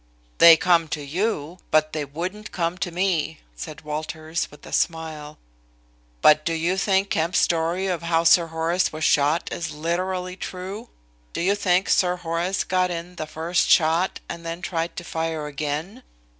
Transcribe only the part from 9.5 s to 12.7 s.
is literally true? Do you think Sir Horace